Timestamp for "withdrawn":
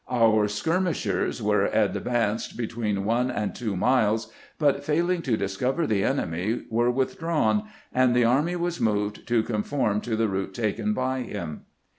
6.89-7.65